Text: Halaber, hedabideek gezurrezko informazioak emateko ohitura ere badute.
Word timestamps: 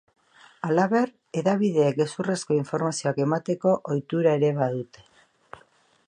Halaber, 0.67 1.11
hedabideek 1.41 1.99
gezurrezko 1.99 2.57
informazioak 2.59 3.21
emateko 3.27 3.73
ohitura 3.91 4.33
ere 4.41 4.49
badute. 4.63 5.05